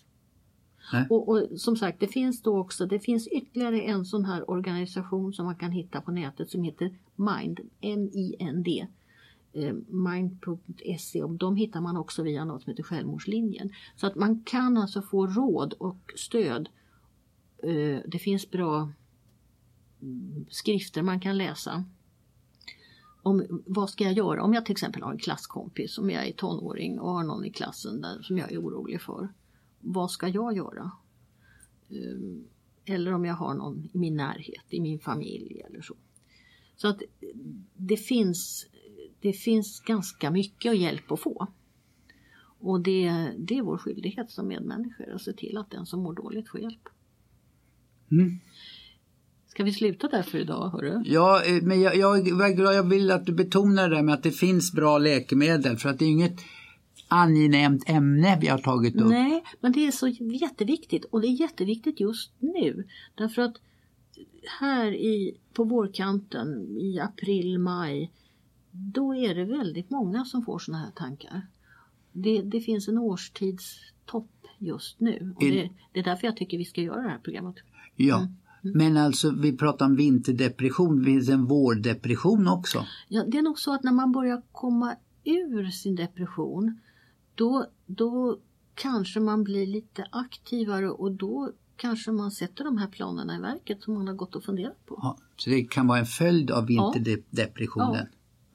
[0.94, 1.08] Nej.
[1.10, 5.34] Och, och som sagt, det finns då också, det finns ytterligare en sån här organisation
[5.34, 8.88] som man kan hitta på nätet som heter Mind, M-I-N-D.
[9.54, 13.70] eh, Mind.se och de hittar man också via något som heter Självmordslinjen.
[13.96, 16.70] Så att man kan alltså få råd och stöd.
[17.64, 18.90] Eh, Det finns bra
[20.50, 21.86] skrifter man kan läsa
[23.28, 26.32] om vad ska jag göra om jag till exempel har en klasskompis, om jag är
[26.32, 29.30] tonåring och har någon i klassen där som jag är orolig för.
[29.80, 30.91] Vad ska jag göra?
[31.89, 35.95] Eh, eller om jag har någon i min närhet, i min familj eller så.
[36.76, 37.02] Så att
[37.74, 38.68] det finns,
[39.20, 41.48] det finns ganska mycket hjälp att få.
[42.60, 46.14] Och det, det är vår skyldighet som medmänniskor att se till att den som mår
[46.14, 46.89] dåligt får hjälp.
[48.12, 48.39] Mm.
[49.58, 50.70] Ska vi sluta där för idag?
[50.70, 51.03] Hörru?
[51.05, 52.28] Ja, eh, men jag, jag,
[52.58, 55.99] jag vill att du betonar det där med att det finns bra läkemedel för att
[55.99, 56.39] det är inget
[57.08, 59.10] angenämt ämne vi har tagit upp.
[59.10, 62.88] Nej, men det är så jätteviktigt och det är jätteviktigt just nu.
[63.16, 63.55] Därför att
[64.60, 68.12] här i, på vårkanten i april, maj,
[68.72, 71.47] då är det väldigt många som får såna här tankar.
[72.12, 76.66] Det, det finns en årstidstopp just nu och det, det är därför jag tycker vi
[76.66, 77.55] ska göra det här programmet.
[77.95, 78.18] Ja.
[78.18, 78.34] Mm.
[78.76, 82.86] Men alltså vi pratar om vinterdepression, det finns en vårdepression också.
[83.07, 86.80] Ja, det är nog så att när man börjar komma ur sin depression
[87.36, 88.39] då, då
[88.76, 93.84] kanske man blir lite aktivare och då kanske man sätter de här planerna i verket
[93.84, 94.99] som man har gått och funderat på.
[95.01, 98.07] Ja, så det kan vara en följd av vinterdepressionen.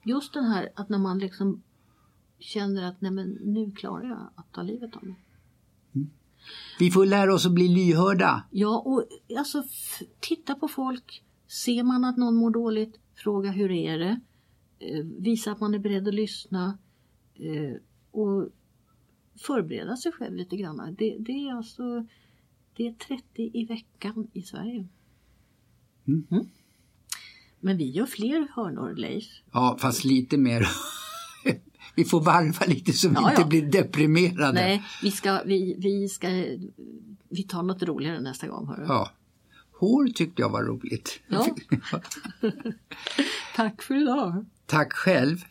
[0.05, 1.63] Just den här att när man liksom
[2.39, 5.22] känner att nej men nu klarar jag att ta livet av mig.
[6.79, 8.45] Vi får lära oss att bli lyhörda.
[8.51, 9.05] Ja, och
[9.39, 9.63] alltså
[10.21, 11.23] titta på folk.
[11.49, 14.21] Ser man att någon mår dåligt, fråga hur är det?
[14.79, 16.79] Eh, visa att man är beredd att lyssna.
[17.35, 17.81] Eh,
[18.11, 18.49] och
[19.39, 20.95] förbereda sig själv lite grann.
[20.99, 22.07] Det, det är alltså
[22.77, 24.89] det är 30 i veckan i Sverige.
[26.07, 26.47] Mm.
[27.61, 29.25] Men vi gör fler hörnor, Leif.
[29.53, 30.67] Ja, fast lite mer.
[31.95, 33.47] Vi får varva lite så vi Ja, inte ja.
[33.47, 34.53] blir deprimerade.
[34.53, 36.29] Nej, vi ska, vi, vi ska,
[37.29, 38.67] vi tar något roligare nästa gång.
[38.67, 38.85] Hörru.
[38.89, 39.11] Ja.
[39.81, 41.21] Hår tyckte jag var roligt.
[41.29, 41.47] Ja.
[43.57, 44.47] Tack för idag.
[44.67, 45.45] Tack själv.